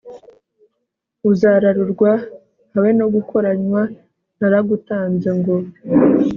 [1.31, 2.11] uzararurwa
[2.73, 3.81] habe no gukoranywa
[4.39, 5.55] naragutanze ngo